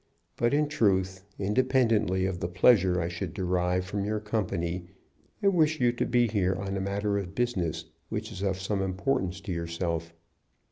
[0.35, 4.87] But in truth, independently of the pleasure I should derive from your company,
[5.43, 8.81] I wish you to be here on a matter of business which is of some
[8.81, 10.11] importance to yourself.